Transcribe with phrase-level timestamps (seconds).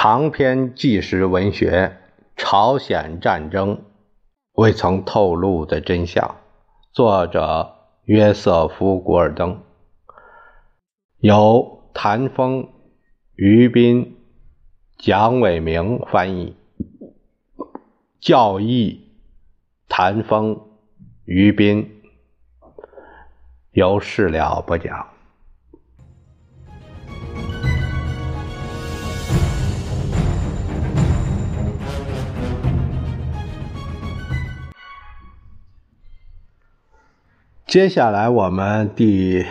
[0.00, 1.98] 长篇纪实文学
[2.40, 3.82] 《朝鲜战争
[4.52, 6.24] 未曾透露的真相》，
[6.92, 9.60] 作者约瑟夫·古尔登，
[11.18, 12.68] 由谭峰、
[13.34, 14.16] 于斌、
[14.98, 16.54] 蒋伟明翻译，
[18.20, 19.10] 教义
[19.88, 20.60] 谭峰、
[21.24, 22.02] 于斌，
[23.72, 25.08] 由事了不讲。
[37.68, 39.44] 接下来我们第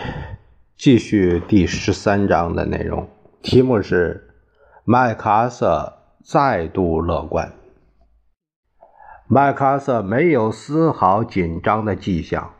[0.76, 3.06] 继续第十三章的内容，
[3.42, 4.28] 题目是
[4.84, 7.52] 麦克阿瑟再度乐观。
[9.28, 12.54] 麦克阿瑟没有丝毫紧张的迹象，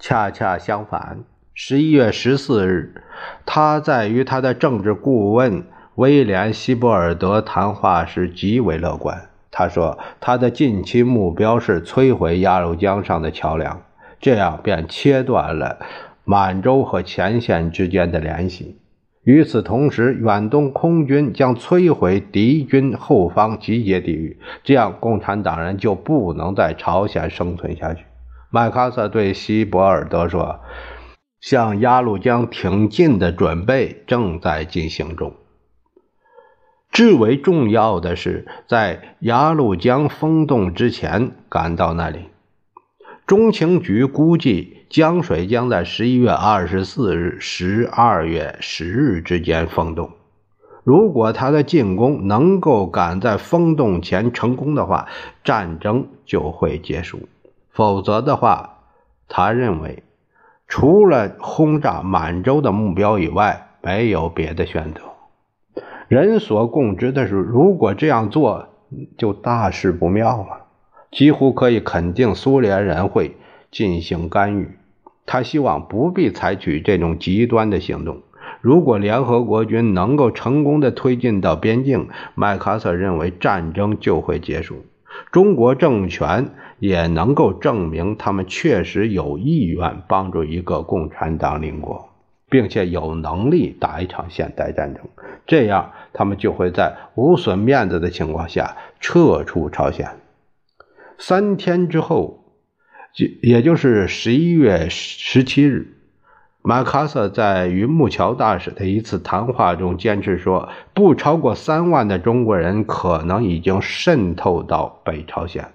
[0.00, 1.20] 恰恰相反，
[1.54, 3.04] 十一月十四日，
[3.44, 5.62] 他在与他的政治顾问
[5.94, 9.28] 威廉·希伯尔德谈话时极为乐观。
[9.52, 13.82] 他说，他的近期目标是摧毁鸭绿江上的桥梁。
[14.20, 15.78] 这样便切断了
[16.24, 18.78] 满洲和前线之间的联系。
[19.24, 28.04] 与此同时，远东空军将摧毁敌军后方集结地域，这样共产党人就不能在朝鲜生存下去。
[28.50, 30.60] 麦克阿瑟对希伯尔德说
[31.42, 35.34] ：“向鸭绿江挺进的准备正在进行中。
[36.92, 42.20] 至为重要的是，在鸭绿江封冻之前赶到那里。”
[43.26, 50.12] 中情局估计江水将在十一月二十四日、十二月十日之间封冻。
[50.84, 55.08] 如果他的进攻能够赶在封冻前成功的话，
[55.42, 57.18] 战争就会结束；
[57.72, 58.78] 否则的话，
[59.26, 60.04] 他认为
[60.68, 65.00] 除了轰炸满洲的目标以外，没有别的选择。
[66.06, 68.68] 人所共知的是，如果这样做，
[69.18, 70.65] 就大事不妙了。
[71.10, 73.36] 几乎可以肯定，苏联人会
[73.70, 74.70] 进行干预。
[75.24, 78.22] 他希望不必采取这种极端的行动。
[78.60, 84.84] 如果联合国军能够成功的推进到边境，麦克阿瑟认为战争就会结束。
[85.32, 92.08] 中国政权也能够证明他们确实有意愿帮助一个共产党邻国，
[92.50, 95.02] 并且有能力打一场现代战争。
[95.46, 100.08] 这样，他们就会在无损面子的情况下撤出朝鲜。
[101.18, 102.44] 三天之后，
[103.14, 105.96] 就也就是十一月十七日，
[106.60, 115.70] 马卡瑟在与木桥大使的一次谈话中坚持说，不超过三万的中国人可能已经渗透到北朝鲜。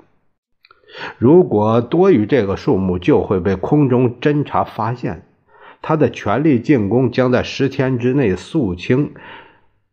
[1.17, 5.23] 如果多于这个数目，就会被空中侦察发现。
[5.81, 9.13] 他的全力进攻将在十天之内肃清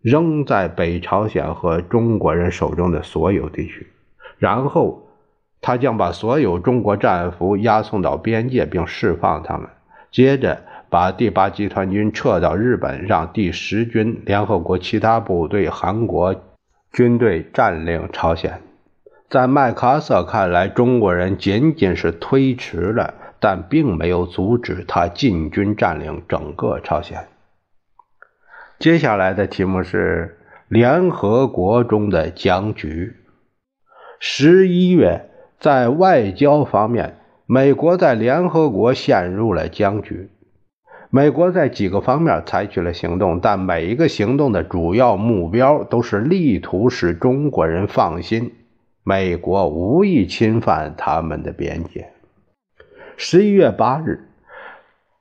[0.03, 3.87] 仍在北朝鲜和中国人手中的所有地区，
[4.37, 5.08] 然后。
[5.61, 9.69] 他将把所有中国战俘押送到边界，并释放他们。
[10.11, 16.35] 接着，把第八集团军撤到日本，让第十军、联合国其他部队、韩国
[16.93, 18.63] 军队占领朝鲜。
[19.29, 27.27] 在麦克阿瑟看来，中国人仅仅是推迟了，但并没有阻止他进军占领整个朝鲜。
[28.79, 30.39] 接下来的题目是
[30.69, 33.17] 联合国中的僵局。
[34.21, 35.25] 十一月。
[35.61, 40.31] 在外交方面，美国在联合国陷入了僵局。
[41.11, 48.53] 美国在几个方面采取了行动，但每一个行动的主要目标都是力图使中国人放心，
[49.03, 52.11] 美国无意侵犯他们的边界。
[53.17, 54.29] 十一月八日，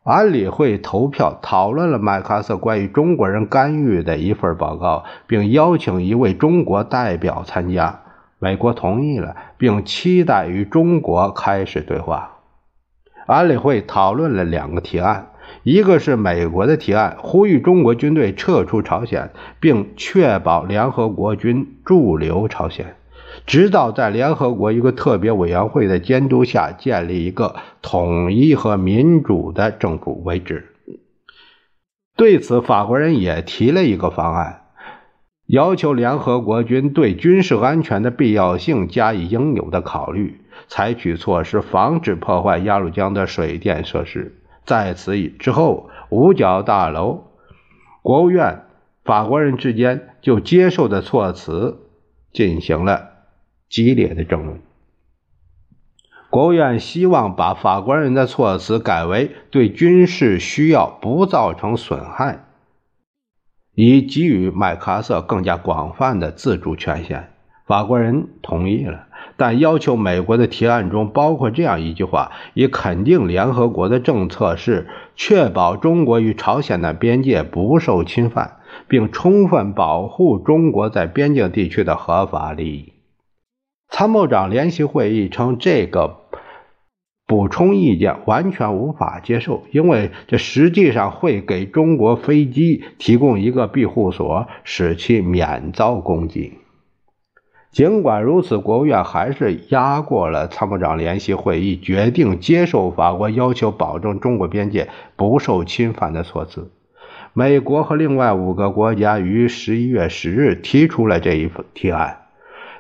[0.03, 8.03] 安理会投票讨论了麦克阿瑟关于中国人干预的一份报告，并邀请一位中国代表参加。
[8.39, 12.33] 美国同意了，并期待与中国开始对话。
[13.25, 15.31] 安理会讨论了两个提案，
[15.63, 22.95] 一个是美国的提案，呼吁中国军队撤出朝鲜，并确保联合国军驻留朝鲜，
[23.45, 30.73] 直到在联合国一个特别委员会的监督下建立一个统一和民主的政府为止。
[32.15, 34.66] 对此，法国人也提了一个方案。
[35.47, 44.35] 要求联合国军对军事安全的必要性加以应有的考虑，采取措施防止破坏鸭绿江的水电设施。
[44.65, 47.27] 在此之后，五角大楼、
[48.01, 48.63] 国务院、
[49.05, 51.79] 法国人之间就接受的措辞
[52.33, 53.11] 进行了
[53.69, 54.59] 激烈的争论。
[56.29, 62.46] 国务院希望把法国人的措辞改为对军事需要不造成损害。
[63.79, 67.29] 以给予麦克阿瑟更加广泛的自主权限。
[67.67, 78.57] 法国人同意了，但要求美国的提案中包括这样一句话：以肯定联合国的政策是确保中国与朝鲜的边界不受侵犯，
[78.87, 82.93] 并充分保护中国在边境地区的合法利益。
[83.89, 86.21] 参谋长联席会议称这个。
[87.27, 96.53] 补充意见完全无法接受，因为这实际上会给中国飞机提供一个庇护所，使其免遭攻击。
[97.69, 104.87] 尽管如此，国务院还是压过了参谋长联席会议决定接受法国要求保证中国边界
[105.17, 106.71] 不受侵犯的措辞。
[107.33, 112.21] 美国和另外五个国家于十一月十日提出了这一提案，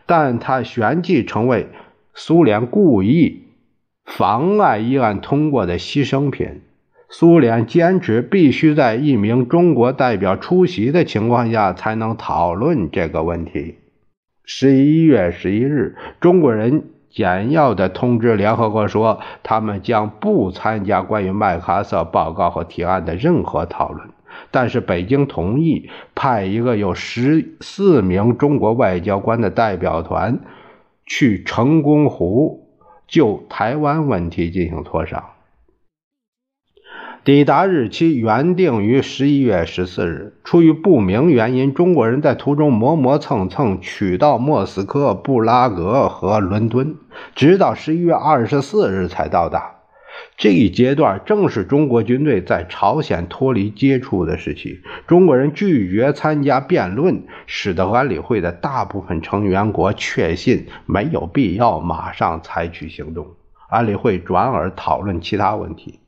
[0.05, 1.67] 但它旋即成为
[2.13, 3.46] 苏联故意。
[4.07, 6.61] 妨碍议案通过的牺牲品。
[7.09, 13.75] 苏联坚持必须在一名中国代表出席的情况下才能讨论这个问题。
[14.43, 24.09] 十一月十一日，中国人简要的通知联合国说，他们将不参加关于麦克阿瑟报告和提案的任何讨论。
[24.51, 30.39] 但是，北京同意派一个有十四名中国外交官的代表团
[31.05, 32.66] 去成功湖。
[33.07, 35.23] 就台湾问题进行磋商。
[37.23, 46.95] 抵达日期原定于十一月十四日，出于不明原因，中国人在途中磨磨蹭蹭，取到莫斯科、布拉格和伦敦，
[47.35, 49.76] 直到十一月二十四日才到达。
[50.37, 54.79] 这一阶段正是中国军队在朝鲜脱离接触的时期。
[55.07, 63.25] 中国人拒绝参加辩论，使得安理会的大部分成员国确信没有必要马上采取行动。
[63.67, 65.99] 安理会转而讨论其他问题。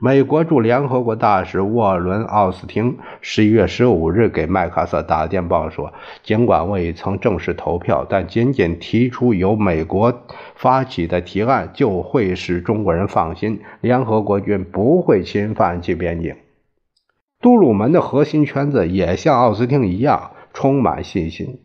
[0.00, 5.92] 美国驻联合国大使沃伦·奥斯汀十一月十五日给麦克瑟打电报说
[6.24, 10.12] ：“尽管未曾正式投票，但仅仅提出由美国
[10.56, 16.34] 发起的提案就会使中国人放心，联合国军不会侵犯其边境。”
[17.40, 21.60] 杜鲁门的核心圈子也像奥斯汀一样充满信心。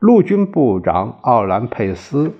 [0.00, 2.34] 陆军部长奥兰佩斯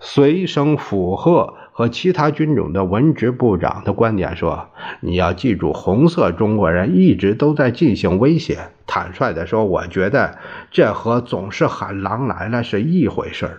[0.00, 1.54] 随声附和。
[1.80, 4.68] 和其他军种的文职部长的观点说
[5.00, 8.58] ：“你要记住，红色中国人一直都在进行威胁。
[8.86, 10.36] 坦率地说，我觉得
[10.70, 13.56] 这和总是喊狼来了是一回事儿。”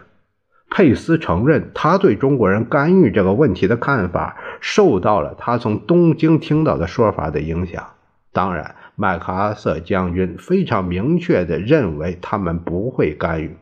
[0.70, 7.84] 佩斯承认，他对中国人干预这个问题的看法受到了他从东京听到的说法的影响。
[8.32, 13.58] 当然，麦克阿瑟将军非常明确地认为他们不会干预。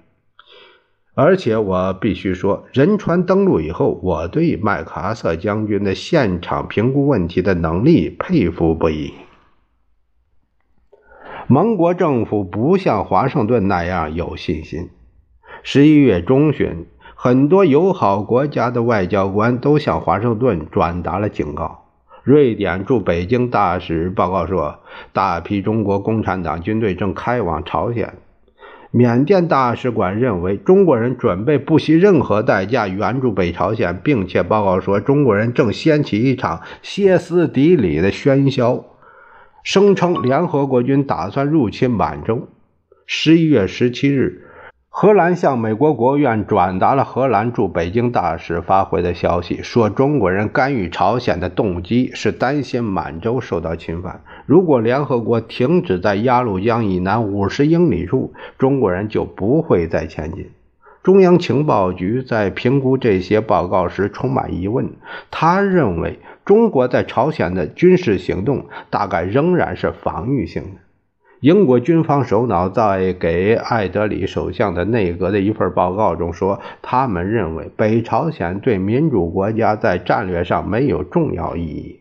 [1.22, 9.12] 而且我必须说，仁川登陆以后，我对麦克阿瑟将军的现场评估问题的能力佩服不已。
[11.48, 14.92] 盟国政府不像华盛顿那样有信心。
[15.62, 16.86] 十一月中旬，
[17.16, 21.90] 很多友好国家的外交官都向华盛顿转达了警告。
[22.24, 24.80] 瑞典驻北京大使报告说，
[25.12, 28.14] 大批中国共产党军队正开往朝鲜。
[28.92, 38.86] 缅甸大使馆认为，中国人准备不惜任何代价援助北朝鲜，并且报告说，中国人正掀起一场歇斯底里的喧嚣，
[39.64, 42.48] 声称联合国军打算入侵满洲。
[43.06, 44.49] 十一月十七日。
[44.92, 54.22] 荷兰向美国国务院转达了荷兰驻北京大使发回的消息，说中国人干预朝鲜的动机是担心满洲受到侵犯。
[54.46, 60.50] 如果联合国停止在鸭绿江以南五十英里处，中国人就不会再前进。
[61.02, 64.90] 中央情报局在评估这些报告时充满疑问，
[65.32, 70.82] 他认为中国在朝鲜的军事行动大概仍然是防御性的。
[71.42, 82.00] 英国军方首脑在给艾德里首相的内阁的一份报告中说，他们认为北朝鲜对民主国家在战略上没有重要意义，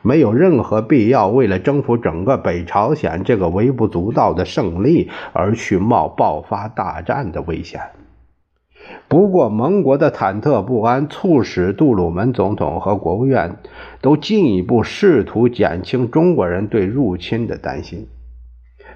[0.00, 7.82] 没有任何必要为了征服整个北朝鲜这个微不足道的胜利而去冒爆发大战的危险。
[9.06, 13.56] 不过，盟国的忐忑不安促使杜鲁门总统和国务院
[14.00, 18.06] 都进一步试图减轻中国人对入侵的担心。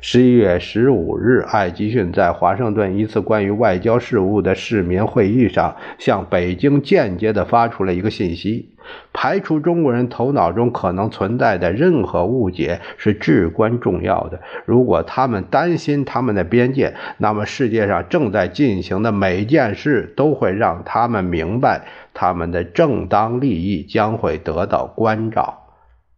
[0.05, 8.69] 十一月十五日，艾吉逊在华盛顿一次关于外交事务的市民会议上，向北京间接地发出了一个信息：
[9.13, 14.41] 排除中国人头脑中可能存在的任何误解是至关重要的。
[14.67, 21.83] 如果他们担心他们的边界，那么世界上正在进行的每件事都会让他们明白，
[22.13, 25.61] 他们的正当利益将会得到关照。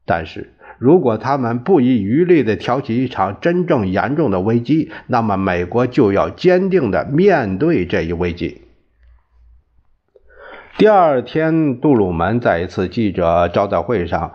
[0.07, 0.54] 但是，
[0.85, 8.61] 如果他们不遗余力地挑起一场真正严重的危机，那么美国就要坚定地面对这一危机。
[10.77, 14.33] 第二天，杜鲁门在一次记者招待会上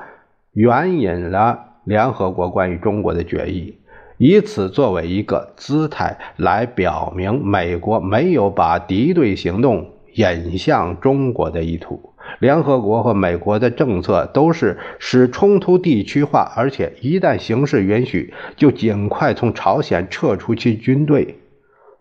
[0.53, 3.75] 援引了联合国关于中国的决议，
[4.17, 12.08] 以此作为一个姿态来表明美国没有把敌对行动引向中国的意图。
[12.37, 21.39] 联合国和美国的政策都是使冲突地区化，而且一旦形势允许，就尽快从朝鲜撤出其军队。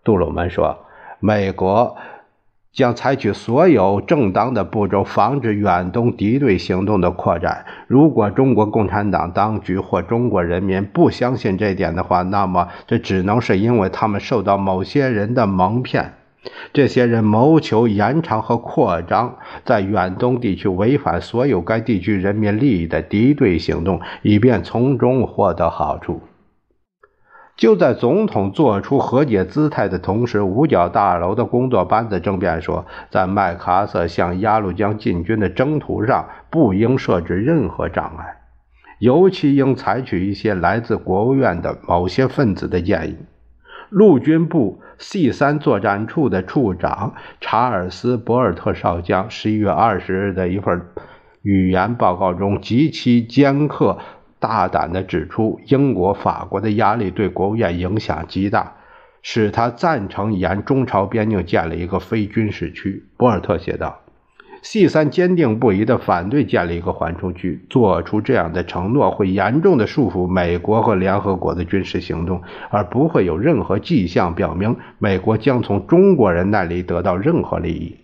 [0.03, 0.77] 杜鲁门说
[1.19, 1.97] ：“美国。”
[2.71, 7.65] 将采取所有正当的步骤，防止远东敌对行动的扩展。
[7.87, 16.13] 如果中国共产党当局或中国人民不相信这点的话，那么这只能是因为他们受到某些人的蒙骗。
[16.71, 26.21] 这些人谋求延长和扩张在远东地区违反所有该地区人民利益的敌对行动，以便从中获得好处。
[27.57, 38.37] 就在总统做出和解姿态的同时，五角大楼的工作班子争辩说，在麦克阿瑟向鸭绿江进军的征途上不应设置任何障碍，
[38.99, 43.17] 尤其应采取一些来自国务院的某些分子的建议。
[43.89, 50.81] 陆军部 C 三作战处的处长查尔斯·博尔特少将十一月二十日的一份
[51.41, 53.97] 语言报告中极其尖刻。
[54.41, 58.75] 大胆地指出，英国、法国的压力对国务院影响极大，
[59.21, 63.03] 使他赞成沿中朝边境建立一个非军事区。
[63.17, 63.99] 博尔特写道
[64.61, 77.95] ：“C 三坚定不移地反对建立一个缓冲区，做出这样的承诺会严重的束缚美国和联合国的军事行动，而不会有任何迹象表明美国将从中国人那里得到任何利益。”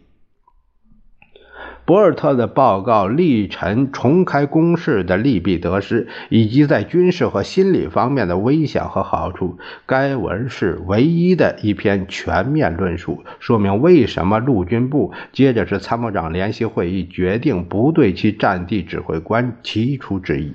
[1.86, 9.60] 博尔特的报告力陈重开攻势的利弊得失，以及在军事和心理方面的危险和好处。
[9.86, 20.54] 该文是唯一的一篇全面论述，说明为什么陆军部接着是参谋长联席会议决定不对其战地指挥官提出质疑。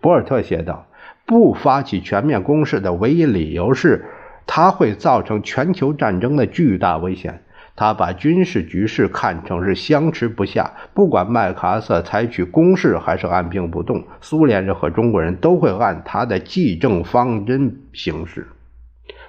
[0.00, 0.86] 博尔特写道
[1.26, 4.06] ：“不发起全面攻势的唯一理由是，
[4.46, 7.42] 它会造成全球战争的巨大危险。”
[7.80, 18.48] 他把军事局势看成是相持不下，不管麦克阿瑟采取攻势还是按兵不动，苏联人和中国人都会按他的既政方针行事。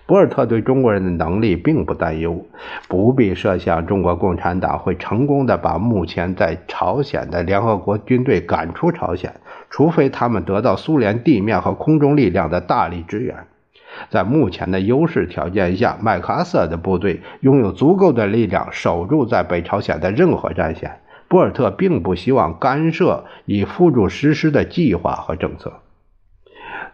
[0.08, 2.44] 博尔特对中国人的能力并不担忧，
[2.88, 9.32] 不必设想中国共产党会成功的把目前在朝鲜的联合国军队赶出朝鲜，
[9.70, 13.36] 除非他们得到苏联地面和空中力量的大力支援。
[14.10, 21.00] 在目前的优势条件下，麦克阿瑟的部队拥有足够的力量守住在北朝鲜的任何战线。
[21.27, 25.74] 博尔特并不希望干涉以辅助实施的计划和政策。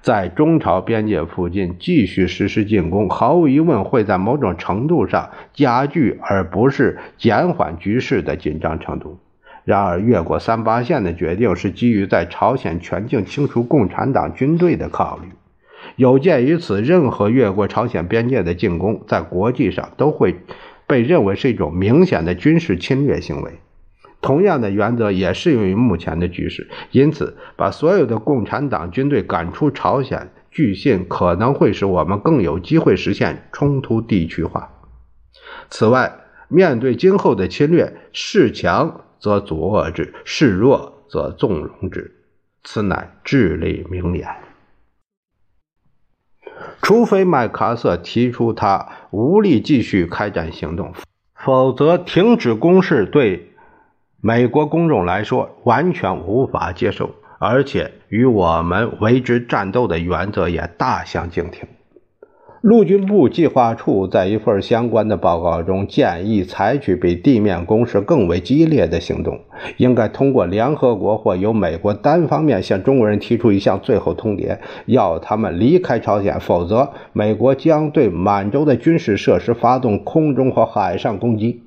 [0.01, 9.17] 在中朝边界附近继续实施进攻，毫无疑问会在某种程度上加剧而不是减缓局势的紧张程度。
[9.63, 15.29] 然而，越过三八线的决定是基于在朝鲜全境清除共产党军队的考虑。
[15.95, 20.35] 有鉴于此，任何越过朝鲜边界的进攻，在国际上都会
[20.87, 23.59] 被认为是一种明显的军事侵略行为。
[24.21, 26.67] 同样的原则也适用于目前的局势。
[26.91, 34.71] 因此，把所有的共产党军队赶出朝鲜，据信可能会使我们更有机会实现冲突地区化。
[35.69, 42.11] 此外，面对今后的侵略，恃强则阻遏之，示弱则纵容之，
[42.63, 44.27] 此乃至理名言。
[46.81, 50.93] 除非麦克阿瑟提出他无力继续开展行动，
[51.33, 53.51] 否则停止攻势对
[54.21, 61.67] 美国公众来说完全无法接受，而且与我们为之战斗的原则也大相径庭。
[62.65, 69.39] 陆军部计划处在一份相关的报告中建议采取比地面攻势更为激烈的行动，
[69.77, 74.57] 应该通过联合国或由美国单方面向中国人提出一项最后通牒，
[74.87, 81.61] 要他们离开朝鲜，否则美国将对满洲的军事设施发动空中和海上攻击。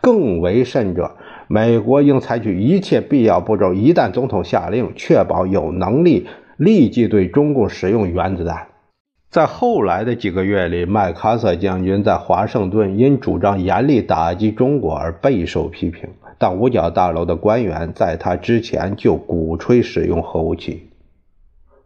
[0.00, 1.10] 更为甚者，
[1.46, 6.26] 美国应采取一切必要步骤，一旦总统下令，确保有能力
[6.56, 8.68] 立即对中共使用原子弹。
[9.34, 20.88] 在后来的几个月里，麦克阿瑟将军在华盛顿因主张严厉打击中国而备受批评，但五角大楼的官员在他之前就鼓吹使用核武器。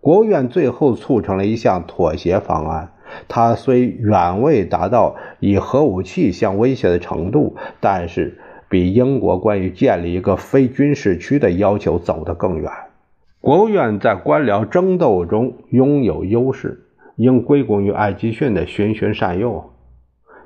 [0.02, 2.92] 国务院最后促成了一项妥协方案，
[3.28, 8.38] 它虽远未达到以核武器相威胁的程度，但是
[8.68, 12.70] 比英国关于建立一个非军事区的要求走得更远。
[13.40, 16.84] 国务院在官僚争斗中拥有优势，
[17.18, 19.72] 应归功于艾吉逊的循循善诱。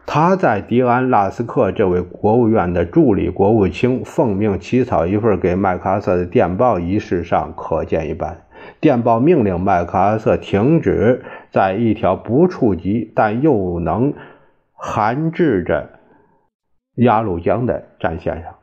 [0.06, 8.44] 他在迪安·拉斯克这位国务院的助理国务卿奉命起草一份给麦克阿瑟的电报一事上可见一斑。
[8.80, 14.14] 电报命令麦克阿瑟停止在一条不触及但又能
[14.72, 15.90] 含制着
[16.94, 18.54] 鸭绿江的战线上。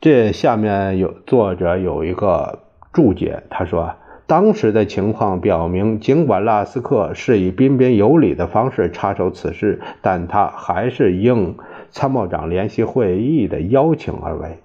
[0.00, 2.58] 这下面有作者有一个
[2.92, 3.94] 注解，他说。
[4.28, 11.56] 当时的情况表明，尽管拉斯克是以彬彬有礼的方式插手此事，但他还是应
[11.88, 14.58] 参谋长联席会议的邀请而为。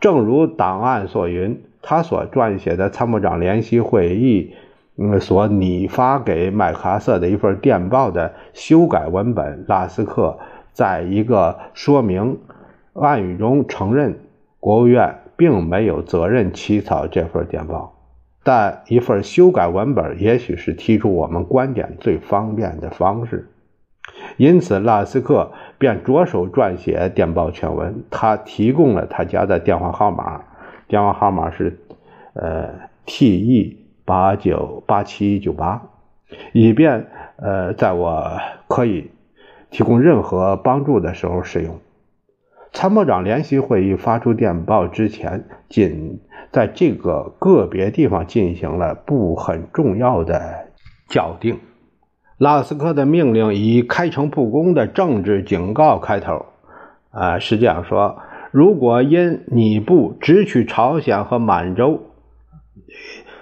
[0.00, 4.54] 正如档案所云，他所撰写的参谋长联席会议
[4.96, 10.36] 嗯所拟发给麦克阿瑟的一份电报的修改文本，拉斯克
[10.72, 12.38] 在一个说明
[12.92, 14.18] 暗语中承认，
[14.58, 17.93] 国务院并没有责任起草这份电报。
[18.44, 23.48] 但一份修改文本也许是提出我们观点最方便的方式，
[24.36, 28.04] 因此拉斯克便着手撰写电报全文。
[28.10, 30.42] 他提供了他家的电话号码，
[30.86, 31.78] 电话号码是
[32.34, 32.68] 呃
[33.06, 35.80] T E 八九八七九八，
[36.52, 39.10] 以便呃在我可以
[39.70, 41.80] 提供任何帮助的时候使用。
[42.74, 50.66] 参谋长联席会议发出电报之前，仅在这个个别地方进行了不很重要的
[51.08, 51.60] 校定。
[52.36, 56.46] 拉斯克的命令以开诚布公的政治警告开头，
[57.10, 58.18] 啊，是这样说：
[58.50, 62.02] 如果因你部直取朝鲜和满洲、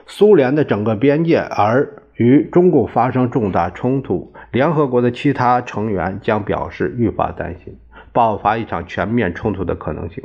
[0.07, 7.79] 苏联的整个边界而与中共发生重大冲突，联合国的其他成员将表示愈发担心。
[8.13, 10.25] 爆发一场全面冲突的可能性，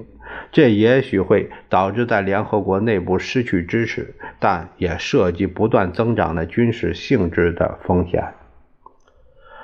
[0.52, 8.24] 这也许会导致在联合国内部失去支持，但也涉及不断增长的军事性质的风险。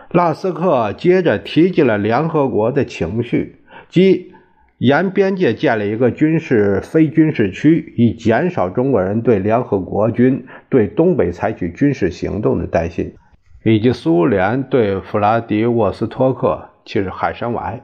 [0.09, 3.57] 拉斯克接着提及了联合国的情绪，
[3.89, 4.31] 即
[4.77, 13.15] 沿边界建立一个军事非军事区，以减少中国人对联合国军对东北采取军事行动的担心，
[13.63, 17.81] 以及苏联对弗拉迪沃斯托克（其实海参崴）。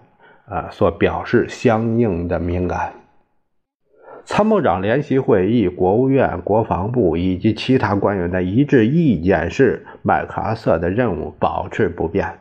[0.49, 2.93] 啊，所表示相应的敏感。
[4.25, 12.39] 参谋长联席会议、国务院、国防部以及其他官员的一致意见是，麦克阿瑟的任务保持不变。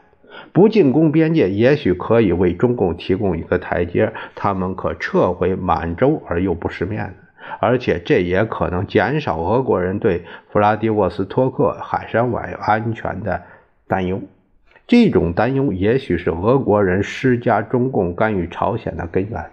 [0.53, 7.27] 不进攻边界，也许可以为中共提供一个台阶，他们可撤回满洲而又不失面子，
[7.59, 13.43] 而且这也可能减少俄国人对弗拉迪沃斯托克海参崴安全的
[13.87, 14.21] 担忧。
[14.89, 19.51] 这种担忧也许是俄国人施加中共干预朝鲜的根源。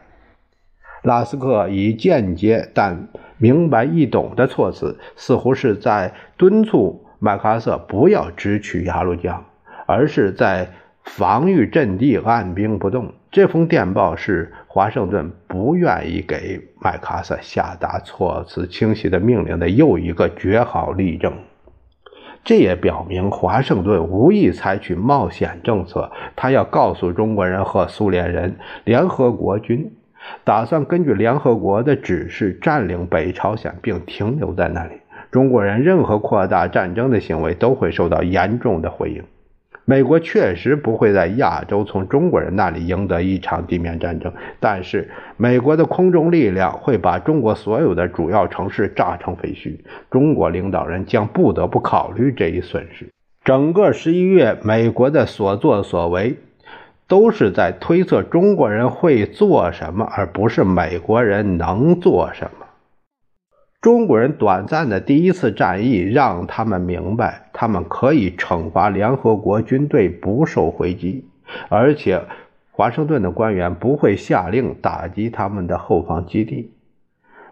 [1.03, 9.45] 拉斯克以间接但明白易懂的措辞，似乎是在敦促麦克阿瑟不要直取鸭绿江，
[9.85, 10.69] 而是在
[11.03, 13.13] 防御阵地按兵不动。
[13.29, 21.33] 这封电报是华盛顿不愿意给麦克阿瑟下达措辞清晰的命令的又一个绝好例证。
[22.45, 29.91] 这也表明华盛顿无意采取冒险政策，他要告诉中国人和苏联人，联合国军
[30.43, 34.93] 打算根据联合国的指示占领北朝鲜并停留在那里。
[35.31, 39.23] 中国人任何扩大战争的行为都会受到严重的回应。
[39.87, 49.77] 美国确实不会在亚洲从中国人那里赢得一场地面战争，但是美国的空中力量会把中国所有的主要城市炸成废墟。
[50.09, 53.07] 中国领导人将不得不考虑这一损失。
[53.43, 56.35] 整个十一月，美国的所作所为
[57.07, 62.64] 都是在推测中国人会做什么，而不是美国人能做什么。
[63.81, 71.25] 中国人短暂的第一次战役让他们明白，他们可以惩罚联合国军队不受回击，
[71.69, 72.21] 而且
[72.71, 76.71] 华盛顿的官员不会下令打击他们的后方基地。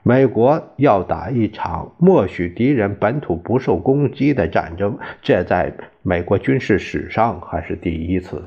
[0.02, 8.44] 美国要打一场默许敌人本土不受攻击的战争，这在美国军事史上还是第一次。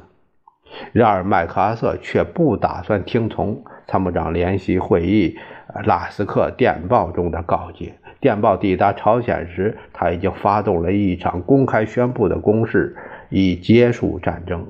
[0.93, 5.39] 然而，麦克阿瑟却不打算听从参谋长联席会议。
[5.85, 12.97] 拉斯克电报中的告诫：电报抵达朝鲜时，他已经发动了一场公开宣布的攻势，
[13.29, 14.67] 以结束战争，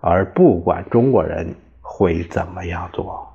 [0.00, 3.27] 而不管中国人会怎么样做。